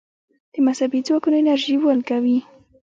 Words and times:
د 0.53 0.55
مذهبي 0.65 0.99
ځواکونو 1.07 1.35
انرژي 1.41 1.75
ولګوي. 1.79 2.39